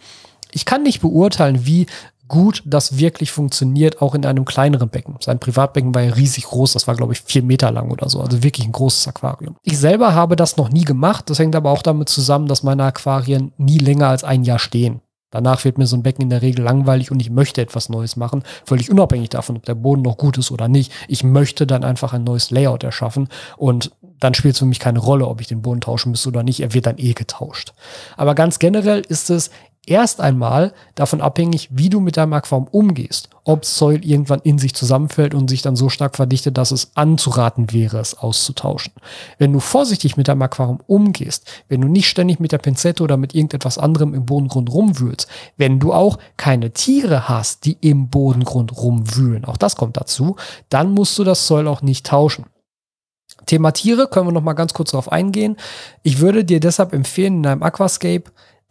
Ich 0.52 0.64
kann 0.64 0.84
nicht 0.84 1.02
beurteilen, 1.02 1.66
wie 1.66 1.86
gut 2.28 2.62
das 2.64 2.98
wirklich 2.98 3.30
funktioniert, 3.30 4.00
auch 4.02 4.14
in 4.14 4.24
einem 4.24 4.44
kleineren 4.44 4.88
Becken. 4.88 5.16
Sein 5.20 5.38
Privatbecken 5.38 5.94
war 5.94 6.02
ja 6.02 6.14
riesig 6.14 6.44
groß, 6.44 6.72
das 6.72 6.86
war, 6.88 6.96
glaube 6.96 7.12
ich, 7.12 7.20
vier 7.20 7.42
Meter 7.42 7.70
lang 7.70 7.90
oder 7.90 8.08
so, 8.08 8.20
also 8.20 8.42
wirklich 8.42 8.66
ein 8.66 8.72
großes 8.72 9.06
Aquarium. 9.06 9.56
Ich 9.62 9.78
selber 9.78 10.14
habe 10.14 10.34
das 10.34 10.56
noch 10.56 10.70
nie 10.70 10.84
gemacht, 10.84 11.30
das 11.30 11.38
hängt 11.38 11.54
aber 11.54 11.70
auch 11.70 11.82
damit 11.82 12.08
zusammen, 12.08 12.48
dass 12.48 12.62
meine 12.62 12.84
Aquarien 12.84 13.52
nie 13.58 13.78
länger 13.78 14.08
als 14.08 14.24
ein 14.24 14.42
Jahr 14.44 14.58
stehen. 14.58 15.00
Danach 15.36 15.66
wird 15.66 15.76
mir 15.76 15.86
so 15.86 15.98
ein 15.98 16.02
Becken 16.02 16.22
in 16.22 16.30
der 16.30 16.40
Regel 16.40 16.64
langweilig 16.64 17.10
und 17.10 17.20
ich 17.20 17.28
möchte 17.28 17.60
etwas 17.60 17.90
Neues 17.90 18.16
machen, 18.16 18.42
völlig 18.64 18.90
unabhängig 18.90 19.28
davon, 19.28 19.58
ob 19.58 19.66
der 19.66 19.74
Boden 19.74 20.00
noch 20.00 20.16
gut 20.16 20.38
ist 20.38 20.50
oder 20.50 20.66
nicht. 20.66 20.90
Ich 21.08 21.24
möchte 21.24 21.66
dann 21.66 21.84
einfach 21.84 22.14
ein 22.14 22.24
neues 22.24 22.50
Layout 22.50 22.84
erschaffen 22.84 23.28
und 23.58 23.90
dann 24.18 24.32
spielt 24.32 24.54
es 24.54 24.60
für 24.60 24.64
mich 24.64 24.80
keine 24.80 24.98
Rolle, 24.98 25.26
ob 25.26 25.42
ich 25.42 25.46
den 25.46 25.60
Boden 25.60 25.82
tauschen 25.82 26.10
müsste 26.10 26.30
oder 26.30 26.42
nicht. 26.42 26.60
Er 26.60 26.72
wird 26.72 26.86
dann 26.86 26.96
eh 26.96 27.12
getauscht. 27.12 27.74
Aber 28.16 28.34
ganz 28.34 28.58
generell 28.58 29.02
ist 29.06 29.28
es 29.28 29.50
erst 29.86 30.20
einmal 30.20 30.72
davon 30.94 31.20
abhängig, 31.20 31.68
wie 31.70 31.88
du 31.88 32.00
mit 32.00 32.16
deinem 32.16 32.32
Aquarium 32.32 32.68
umgehst. 32.70 33.30
Ob 33.44 33.64
Soil 33.64 34.04
irgendwann 34.04 34.40
in 34.40 34.58
sich 34.58 34.74
zusammenfällt 34.74 35.32
und 35.32 35.48
sich 35.48 35.62
dann 35.62 35.76
so 35.76 35.88
stark 35.88 36.16
verdichtet, 36.16 36.58
dass 36.58 36.72
es 36.72 36.90
anzuraten 36.96 37.72
wäre, 37.72 37.98
es 37.98 38.18
auszutauschen. 38.18 38.92
Wenn 39.38 39.52
du 39.52 39.60
vorsichtig 39.60 40.16
mit 40.16 40.28
deinem 40.28 40.42
Aquarium 40.42 40.80
umgehst, 40.86 41.46
wenn 41.68 41.80
du 41.80 41.88
nicht 41.88 42.08
ständig 42.08 42.40
mit 42.40 42.52
der 42.52 42.58
Pinzette 42.58 43.02
oder 43.02 43.16
mit 43.16 43.34
irgendetwas 43.34 43.78
anderem 43.78 44.12
im 44.14 44.26
Bodengrund 44.26 44.70
rumwühlst, 44.70 45.28
wenn 45.56 45.78
du 45.78 45.92
auch 45.92 46.18
keine 46.36 46.72
Tiere 46.72 47.28
hast, 47.28 47.64
die 47.64 47.78
im 47.80 48.08
Bodengrund 48.08 48.76
rumwühlen, 48.76 49.44
auch 49.44 49.56
das 49.56 49.76
kommt 49.76 49.96
dazu, 49.96 50.36
dann 50.68 50.92
musst 50.92 51.18
du 51.18 51.24
das 51.24 51.46
Soil 51.46 51.68
auch 51.68 51.82
nicht 51.82 52.04
tauschen. 52.04 52.46
Thema 53.46 53.70
Tiere 53.70 54.08
können 54.08 54.26
wir 54.26 54.32
noch 54.32 54.42
mal 54.42 54.54
ganz 54.54 54.74
kurz 54.74 54.90
darauf 54.90 55.12
eingehen. 55.12 55.56
Ich 56.02 56.18
würde 56.20 56.44
dir 56.44 56.58
deshalb 56.58 56.92
empfehlen, 56.92 57.38
in 57.38 57.46
einem 57.46 57.62
Aquascape 57.62 58.24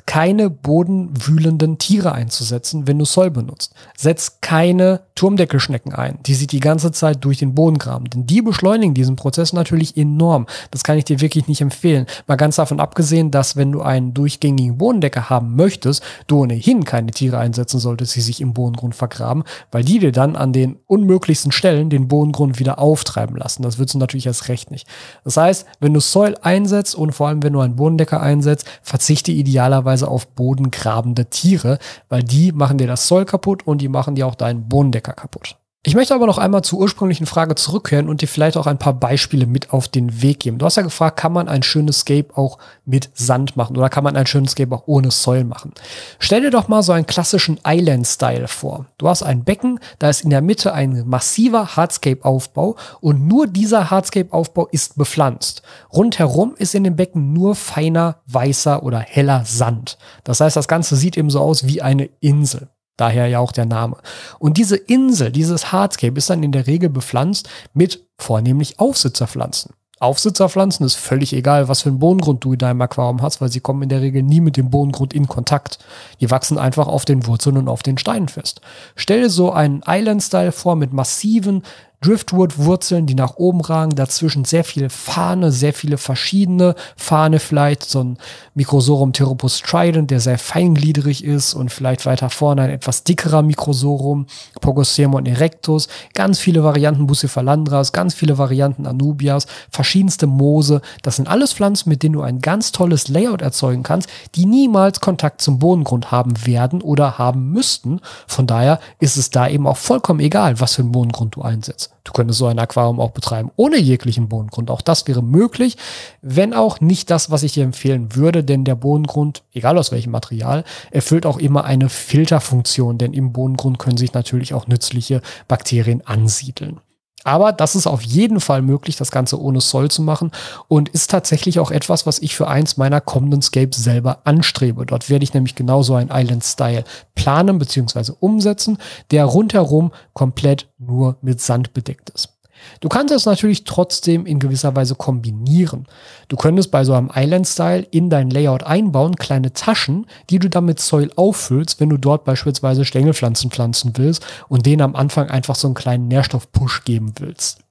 keine 0.05 0.51
bodenwühlenden 0.51 1.77
Tiere 1.79 2.11
einzusetzen, 2.11 2.87
wenn 2.87 2.99
du 2.99 3.05
Soll 3.05 3.31
benutzt. 3.31 3.73
Setz 3.97 4.37
keine 4.39 5.01
Turmdeckelschnecken 5.15 5.93
ein, 5.93 6.19
die 6.25 6.35
sich 6.35 6.47
die 6.47 6.59
ganze 6.59 6.91
Zeit 6.91 7.25
durch 7.25 7.39
den 7.39 7.55
Boden 7.55 7.77
graben. 7.77 8.09
Denn 8.09 8.27
die 8.27 8.41
beschleunigen 8.41 8.93
diesen 8.93 9.15
Prozess 9.15 9.51
natürlich 9.51 9.97
enorm. 9.97 10.45
Das 10.71 10.83
kann 10.83 10.97
ich 10.97 11.05
dir 11.05 11.21
wirklich 11.21 11.47
nicht 11.47 11.61
empfehlen. 11.61 12.05
Mal 12.27 12.35
ganz 12.35 12.57
davon 12.57 12.79
abgesehen, 12.79 13.31
dass 13.31 13.55
wenn 13.55 13.71
du 13.71 13.81
einen 13.81 14.13
durchgängigen 14.13 14.77
Bodendecker 14.77 15.29
haben 15.29 15.55
möchtest, 15.55 16.03
du 16.27 16.41
ohnehin 16.41 16.85
keine 16.85 17.11
Tiere 17.11 17.39
einsetzen 17.39 17.79
solltest, 17.79 18.15
die 18.15 18.21
sich 18.21 18.41
im 18.41 18.53
Bodengrund 18.53 18.93
vergraben, 18.93 19.43
weil 19.71 19.83
die 19.83 19.99
dir 19.99 20.11
dann 20.11 20.35
an 20.35 20.53
den 20.53 20.77
unmöglichsten 20.85 21.51
Stellen 21.51 21.89
den 21.89 22.07
Bodengrund 22.07 22.59
wieder 22.59 22.77
auftreiben 22.77 23.35
lassen. 23.37 23.63
Das 23.63 23.79
würdest 23.79 23.95
du 23.95 23.99
natürlich 23.99 24.27
erst 24.27 24.49
recht 24.49 24.69
nicht. 24.69 24.87
Das 25.23 25.37
heißt, 25.37 25.65
wenn 25.79 25.93
du 25.93 25.99
Soil 25.99 26.35
einsetzt 26.41 26.93
und 26.93 27.13
vor 27.13 27.29
allem 27.29 27.41
wenn 27.41 27.53
du 27.53 27.61
einen 27.61 27.77
Bodendecker 27.77 28.21
einsetzt, 28.21 28.65
verzichte 28.83 29.31
idealerweise 29.31 29.94
beispielsweise 29.95 30.07
auf 30.07 30.27
bodengrabende 30.35 31.29
Tiere, 31.29 31.79
weil 32.09 32.23
die 32.23 32.51
machen 32.51 32.77
dir 32.77 32.87
das 32.87 33.07
Soll 33.07 33.25
kaputt 33.25 33.65
und 33.65 33.79
die 33.79 33.89
machen 33.89 34.15
dir 34.15 34.27
auch 34.27 34.35
deinen 34.35 34.67
Bodendecker 34.67 35.13
kaputt. 35.13 35.57
Ich 35.87 35.93
möchte 35.93 36.15
aber 36.15 36.25
noch 36.25 36.39
einmal 36.39 36.63
zur 36.63 36.79
ursprünglichen 36.79 37.27
Frage 37.27 37.53
zurückkehren 37.53 38.09
und 38.09 38.21
dir 38.21 38.27
vielleicht 38.27 38.57
auch 38.57 38.65
ein 38.65 38.79
paar 38.79 38.95
Beispiele 38.95 39.45
mit 39.45 39.71
auf 39.71 39.87
den 39.87 40.23
Weg 40.23 40.39
geben. 40.39 40.57
Du 40.57 40.65
hast 40.65 40.77
ja 40.77 40.81
gefragt, 40.81 41.15
kann 41.15 41.31
man 41.31 41.47
ein 41.47 41.61
schönes 41.61 41.99
Scape 41.99 42.35
auch 42.35 42.57
mit 42.85 43.11
Sand 43.13 43.55
machen 43.55 43.77
oder 43.77 43.89
kann 43.89 44.03
man 44.03 44.15
ein 44.15 44.25
schönes 44.25 44.53
Scape 44.53 44.73
auch 44.73 44.87
ohne 44.87 45.11
Soil 45.11 45.43
machen? 45.43 45.73
Stell 46.17 46.41
dir 46.41 46.49
doch 46.49 46.69
mal 46.69 46.81
so 46.81 46.91
einen 46.91 47.05
klassischen 47.05 47.59
Island-Style 47.63 48.47
vor. 48.47 48.87
Du 48.97 49.07
hast 49.07 49.21
ein 49.21 49.43
Becken, 49.43 49.79
da 49.99 50.09
ist 50.09 50.23
in 50.23 50.31
der 50.31 50.41
Mitte 50.41 50.73
ein 50.73 51.03
massiver 51.05 51.75
Hardscape-Aufbau 51.75 52.77
und 52.99 53.27
nur 53.27 53.45
dieser 53.45 53.91
Hardscape-Aufbau 53.91 54.67
ist 54.71 54.97
bepflanzt. 54.97 55.61
Rundherum 55.93 56.55
ist 56.57 56.73
in 56.73 56.83
dem 56.83 56.95
Becken 56.95 57.31
nur 57.31 57.53
feiner, 57.53 58.15
weißer 58.25 58.81
oder 58.81 59.01
heller 59.01 59.45
Sand. 59.45 59.99
Das 60.23 60.39
heißt, 60.39 60.55
das 60.55 60.67
Ganze 60.67 60.95
sieht 60.95 61.15
eben 61.15 61.29
so 61.29 61.41
aus 61.41 61.67
wie 61.67 61.83
eine 61.83 62.09
Insel. 62.21 62.69
Daher 62.97 63.27
ja 63.27 63.39
auch 63.39 63.51
der 63.51 63.65
Name. 63.65 63.97
Und 64.39 64.57
diese 64.57 64.77
Insel, 64.77 65.31
dieses 65.31 65.71
Hardscape 65.71 66.17
ist 66.17 66.29
dann 66.29 66.43
in 66.43 66.51
der 66.51 66.67
Regel 66.67 66.89
bepflanzt 66.89 67.49
mit 67.73 68.05
vornehmlich 68.17 68.79
Aufsitzerpflanzen. 68.79 69.73
Aufsitzerpflanzen 69.99 70.85
ist 70.85 70.95
völlig 70.95 71.31
egal, 71.31 71.69
was 71.69 71.81
für 71.81 71.89
einen 71.89 71.99
Bodengrund 71.99 72.43
du 72.43 72.53
in 72.53 72.59
deinem 72.59 72.81
Aquarium 72.81 73.21
hast, 73.21 73.39
weil 73.39 73.49
sie 73.49 73.61
kommen 73.61 73.81
in 73.83 73.89
der 73.89 74.01
Regel 74.01 74.23
nie 74.23 74.41
mit 74.41 74.57
dem 74.57 74.69
Bodengrund 74.69 75.13
in 75.13 75.27
Kontakt. 75.27 75.79
Die 76.19 76.29
wachsen 76.29 76.57
einfach 76.57 76.87
auf 76.87 77.05
den 77.05 77.25
Wurzeln 77.27 77.57
und 77.57 77.69
auf 77.69 77.81
den 77.81 77.97
Steinen 77.97 78.27
fest. 78.27 78.59
Stell 78.95 79.29
so 79.29 79.51
einen 79.51 79.83
Island-Style 79.87 80.51
vor 80.51 80.75
mit 80.75 80.91
massiven 80.91 81.63
Driftwood-Wurzeln, 82.05 83.07
die 83.07 83.15
nach 83.15 83.37
oben 83.37 83.61
ragen, 83.61 83.95
dazwischen 83.95 84.45
sehr 84.45 84.63
viele 84.63 84.91
Fahne, 84.91 85.51
sehr 85.51 85.73
viele 85.73 85.97
verschiedene 85.97 86.75
Fahne, 86.95 87.39
vielleicht 87.39 87.83
so 87.83 88.03
ein 88.03 88.17
Microsorum 88.53 89.11
Theropus 89.11 89.61
trident, 89.61 90.11
der 90.11 90.19
sehr 90.19 90.37
feingliedrig 90.37 91.23
ist 91.23 91.55
und 91.55 91.71
vielleicht 91.71 92.05
weiter 92.05 92.29
vorne 92.29 92.61
ein 92.61 92.69
etwas 92.69 93.03
dickerer 93.03 93.41
Microsorum, 93.41 94.27
Pogosemon 94.61 95.25
erectus, 95.25 95.87
ganz 96.13 96.37
viele 96.37 96.63
Varianten 96.63 97.07
Bucephalandras, 97.07 97.91
ganz 97.91 98.13
viele 98.13 98.37
Varianten 98.37 98.85
Anubias, 98.85 99.47
verschiedenste 99.71 100.27
Moose. 100.27 100.81
Das 101.01 101.15
sind 101.15 101.27
alles 101.27 101.53
Pflanzen, 101.53 101.89
mit 101.89 102.03
denen 102.03 102.13
du 102.13 102.21
ein 102.21 102.39
ganz 102.39 102.71
tolles 102.71 103.07
Layout 103.07 103.41
erzeugen 103.41 103.81
kannst, 103.81 104.09
die 104.35 104.45
niemals 104.45 105.01
Kontakt 105.01 105.41
zum 105.41 105.57
Bodengrund 105.57 106.11
haben 106.11 106.45
werden 106.45 106.83
oder 106.83 107.17
haben 107.17 107.49
müssten. 107.49 107.99
Von 108.27 108.45
daher 108.45 108.79
ist 108.99 109.17
es 109.17 109.31
da 109.31 109.47
eben 109.47 109.65
auch 109.65 109.77
vollkommen 109.77 110.19
egal, 110.19 110.59
was 110.59 110.75
für 110.75 110.83
einen 110.83 110.91
Bodengrund 110.91 111.35
du 111.35 111.41
einsetzt. 111.41 111.94
Du 112.03 112.11
könntest 112.11 112.39
so 112.39 112.47
ein 112.47 112.59
Aquarium 112.59 112.99
auch 112.99 113.11
betreiben 113.11 113.51
ohne 113.55 113.77
jeglichen 113.77 114.29
Bodengrund. 114.29 114.69
Auch 114.69 114.81
das 114.81 115.07
wäre 115.07 115.23
möglich, 115.23 115.77
wenn 116.21 116.53
auch 116.53 116.81
nicht 116.81 117.09
das, 117.09 117.31
was 117.31 117.43
ich 117.43 117.53
dir 117.53 117.63
empfehlen 117.63 118.15
würde, 118.15 118.43
denn 118.43 118.63
der 118.63 118.75
Bodengrund, 118.75 119.43
egal 119.53 119.77
aus 119.77 119.91
welchem 119.91 120.11
Material, 120.11 120.63
erfüllt 120.91 121.25
auch 121.25 121.37
immer 121.37 121.63
eine 121.63 121.89
Filterfunktion, 121.89 122.97
denn 122.97 123.13
im 123.13 123.33
Bodengrund 123.33 123.79
können 123.79 123.97
sich 123.97 124.13
natürlich 124.13 124.53
auch 124.53 124.67
nützliche 124.67 125.21
Bakterien 125.47 126.05
ansiedeln. 126.05 126.79
Aber 127.25 127.51
das 127.51 127.75
ist 127.75 127.87
auf 127.87 128.03
jeden 128.03 128.39
Fall 128.39 128.61
möglich, 128.61 128.95
das 128.95 129.11
Ganze 129.11 129.41
ohne 129.41 129.59
Soll 129.59 129.89
zu 129.89 130.03
machen 130.03 130.31
und 130.67 130.89
ist 130.89 131.09
tatsächlich 131.09 131.59
auch 131.59 131.71
etwas, 131.71 132.05
was 132.05 132.19
ich 132.19 132.35
für 132.35 132.47
eins 132.47 132.77
meiner 132.77 133.01
kommenden 133.01 133.41
Scapes 133.41 133.83
selber 133.83 134.19
anstrebe. 134.25 134.85
Dort 134.85 135.09
werde 135.09 135.23
ich 135.23 135.33
nämlich 135.33 135.55
genauso 135.55 135.95
ein 135.95 136.11
Island-Style 136.13 136.83
planen 137.15 137.57
bzw. 137.57 138.13
umsetzen, 138.19 138.77
der 139.09 139.25
rundherum 139.25 139.91
komplett 140.13 140.69
nur 140.77 141.17
mit 141.21 141.41
Sand 141.41 141.73
bedeckt 141.73 142.11
ist. 142.11 142.34
Du 142.79 142.89
kannst 142.89 143.13
es 143.13 143.25
natürlich 143.25 143.63
trotzdem 143.63 144.25
in 144.25 144.39
gewisser 144.39 144.75
Weise 144.75 144.95
kombinieren. 144.95 145.87
Du 146.27 146.35
könntest 146.35 146.71
bei 146.71 146.83
so 146.83 146.93
einem 146.93 147.11
Island-Style 147.13 147.87
in 147.91 148.09
dein 148.09 148.29
Layout 148.29 148.63
einbauen, 148.63 149.15
kleine 149.15 149.53
Taschen, 149.53 150.07
die 150.29 150.39
du 150.39 150.49
dann 150.49 150.65
mit 150.65 150.79
Soil 150.79 151.11
auffüllst, 151.15 151.79
wenn 151.79 151.89
du 151.89 151.97
dort 151.97 152.23
beispielsweise 152.23 152.85
Stängelpflanzen 152.85 153.51
pflanzen 153.51 153.93
willst 153.95 154.25
und 154.47 154.65
denen 154.65 154.81
am 154.81 154.95
Anfang 154.95 155.29
einfach 155.29 155.55
so 155.55 155.67
einen 155.67 155.75
kleinen 155.75 156.07
Nährstoff-Push 156.07 156.83
geben 156.85 157.13
willst. 157.19 157.64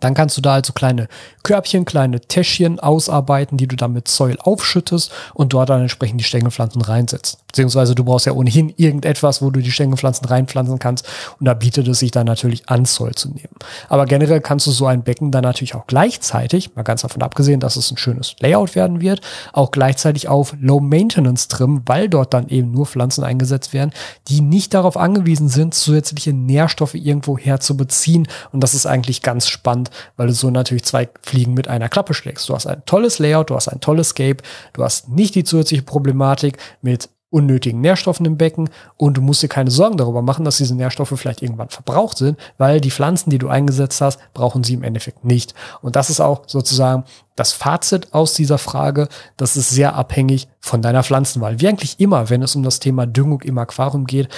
Dann 0.00 0.14
kannst 0.14 0.36
du 0.36 0.40
da 0.40 0.54
also 0.54 0.72
kleine 0.72 1.08
Körbchen, 1.42 1.84
kleine 1.84 2.20
Täschchen 2.20 2.78
ausarbeiten, 2.78 3.56
die 3.56 3.66
du 3.66 3.76
dann 3.76 3.92
mit 3.92 4.08
Soil 4.08 4.36
aufschüttest 4.38 5.10
und 5.34 5.52
dort 5.52 5.70
dann 5.70 5.80
entsprechend 5.80 6.20
die 6.20 6.24
Stängelpflanzen 6.24 6.82
reinsetzt. 6.82 7.38
Beziehungsweise 7.46 7.94
du 7.94 8.04
brauchst 8.04 8.26
ja 8.26 8.32
ohnehin 8.32 8.72
irgendetwas, 8.76 9.40
wo 9.40 9.50
du 9.50 9.60
die 9.60 9.70
Stängelpflanzen 9.70 10.26
reinpflanzen 10.26 10.78
kannst 10.78 11.06
und 11.40 11.46
da 11.46 11.54
bietet 11.54 11.88
es 11.88 12.00
sich 12.00 12.10
dann 12.10 12.26
natürlich 12.26 12.68
an, 12.68 12.84
Soil 12.84 13.14
zu 13.14 13.28
nehmen. 13.28 13.54
Aber 13.88 14.04
generell 14.04 14.40
kannst 14.40 14.66
du 14.66 14.70
so 14.70 14.86
ein 14.86 15.02
Becken 15.02 15.30
dann 15.30 15.44
natürlich 15.44 15.74
auch 15.74 15.86
gleichzeitig, 15.86 16.74
mal 16.76 16.82
ganz 16.82 17.02
davon 17.02 17.22
abgesehen, 17.22 17.60
dass 17.60 17.76
es 17.76 17.90
ein 17.90 17.96
schönes 17.96 18.34
Layout 18.40 18.74
werden 18.74 19.00
wird, 19.00 19.22
auch 19.52 19.70
gleichzeitig 19.70 20.28
auf 20.28 20.54
Low 20.60 20.80
Maintenance 20.80 21.48
trimmen, 21.48 21.82
weil 21.86 22.08
dort 22.08 22.34
dann 22.34 22.48
eben 22.48 22.70
nur 22.72 22.86
Pflanzen 22.86 23.24
eingesetzt 23.24 23.72
werden, 23.72 23.92
die 24.28 24.42
nicht 24.42 24.74
darauf 24.74 24.96
angewiesen 24.96 25.48
sind, 25.48 25.74
zusätzliche 25.74 26.32
Nährstoffe 26.32 26.94
irgendwo 26.94 27.38
herzubeziehen 27.38 28.28
und 28.52 28.62
das 28.62 28.74
ist 28.74 28.86
eigentlich 28.86 29.22
ganz 29.22 29.48
spannend 29.48 29.87
weil 30.16 30.28
du 30.28 30.32
so 30.32 30.50
natürlich 30.50 30.84
zwei 30.84 31.08
Fliegen 31.22 31.54
mit 31.54 31.68
einer 31.68 31.88
Klappe 31.88 32.14
schlägst. 32.14 32.48
Du 32.48 32.54
hast 32.54 32.66
ein 32.66 32.82
tolles 32.86 33.18
Layout, 33.18 33.50
du 33.50 33.54
hast 33.54 33.68
ein 33.68 33.80
tolles 33.80 34.10
Scape, 34.10 34.42
du 34.72 34.84
hast 34.84 35.08
nicht 35.08 35.34
die 35.34 35.44
zusätzliche 35.44 35.82
Problematik 35.82 36.58
mit 36.82 37.08
unnötigen 37.30 37.80
Nährstoffen 37.80 38.24
im 38.24 38.38
Becken 38.38 38.70
und 38.96 39.16
du 39.16 39.20
musst 39.20 39.42
dir 39.42 39.48
keine 39.48 39.70
Sorgen 39.70 39.98
darüber 39.98 40.22
machen, 40.22 40.44
dass 40.44 40.56
diese 40.56 40.74
Nährstoffe 40.74 41.12
vielleicht 41.14 41.42
irgendwann 41.42 41.68
verbraucht 41.68 42.16
sind, 42.16 42.38
weil 42.56 42.80
die 42.80 42.90
Pflanzen, 42.90 43.28
die 43.28 43.38
du 43.38 43.48
eingesetzt 43.48 44.00
hast, 44.00 44.18
brauchen 44.32 44.64
sie 44.64 44.74
im 44.74 44.82
Endeffekt 44.82 45.24
nicht. 45.24 45.54
Und 45.82 45.94
das 45.94 46.08
ist 46.08 46.20
auch 46.20 46.44
sozusagen 46.46 47.04
das 47.36 47.52
Fazit 47.52 48.14
aus 48.14 48.32
dieser 48.32 48.58
Frage. 48.58 49.08
Das 49.36 49.56
ist 49.56 49.70
sehr 49.70 49.94
abhängig 49.94 50.48
von 50.58 50.80
deiner 50.80 51.02
Pflanzenwahl. 51.02 51.60
Wie 51.60 51.68
eigentlich 51.68 52.00
immer, 52.00 52.30
wenn 52.30 52.42
es 52.42 52.56
um 52.56 52.62
das 52.62 52.80
Thema 52.80 53.06
Düngung 53.06 53.42
im 53.42 53.58
Aquarium 53.58 54.06
geht. 54.06 54.28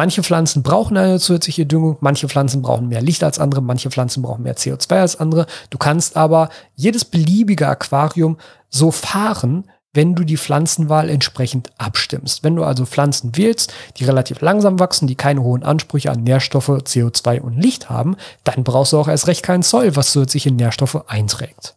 Manche 0.00 0.22
Pflanzen 0.22 0.62
brauchen 0.62 0.96
eine 0.96 1.20
zusätzliche 1.20 1.66
Düngung, 1.66 1.98
manche 2.00 2.26
Pflanzen 2.26 2.62
brauchen 2.62 2.88
mehr 2.88 3.02
Licht 3.02 3.22
als 3.22 3.38
andere, 3.38 3.60
manche 3.60 3.90
Pflanzen 3.90 4.22
brauchen 4.22 4.44
mehr 4.44 4.56
CO2 4.56 4.98
als 4.98 5.20
andere. 5.20 5.44
Du 5.68 5.76
kannst 5.76 6.16
aber 6.16 6.48
jedes 6.74 7.04
beliebige 7.04 7.68
Aquarium 7.68 8.38
so 8.70 8.92
fahren, 8.92 9.64
wenn 9.92 10.14
du 10.14 10.24
die 10.24 10.38
Pflanzenwahl 10.38 11.10
entsprechend 11.10 11.68
abstimmst. 11.76 12.42
Wenn 12.42 12.56
du 12.56 12.64
also 12.64 12.86
Pflanzen 12.86 13.36
wählst, 13.36 13.74
die 13.98 14.06
relativ 14.06 14.40
langsam 14.40 14.78
wachsen, 14.80 15.06
die 15.06 15.16
keine 15.16 15.42
hohen 15.42 15.64
Ansprüche 15.64 16.10
an 16.10 16.22
Nährstoffe, 16.22 16.70
CO2 16.70 17.42
und 17.42 17.58
Licht 17.58 17.90
haben, 17.90 18.16
dann 18.42 18.64
brauchst 18.64 18.94
du 18.94 18.98
auch 18.98 19.08
erst 19.08 19.26
recht 19.26 19.42
keinen 19.42 19.62
Zoll, 19.62 19.96
was 19.96 20.12
zusätzliche 20.12 20.50
Nährstoffe 20.50 21.04
einträgt. 21.08 21.76